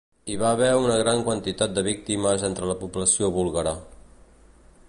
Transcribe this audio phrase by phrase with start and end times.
[0.33, 3.79] Hi va haver una gran quantitat de víctimes entre la població búlgara.